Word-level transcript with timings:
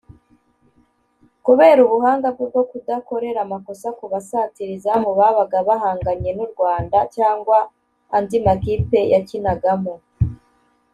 Kubera 1.45 1.79
ubuhanga 1.87 2.27
bwe 2.35 2.45
bwo 2.51 2.63
kudakorera 2.69 3.39
amakosa 3.45 3.87
ku 3.97 4.05
basatira 4.11 4.71
izamu 4.77 5.09
babaga 5.19 5.59
bahanganye 5.69 6.31
n’u 6.37 6.47
Rwanda 6.53 6.97
cyangwa 7.15 7.57
andi 8.15 8.37
makipe 8.45 8.99
yakinagamo 9.13 9.93